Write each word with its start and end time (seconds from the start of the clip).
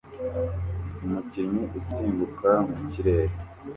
Umukinnyi 1.05 1.63
usimbuka 1.79 2.49
mu 2.67 2.75
kirere 2.91 3.35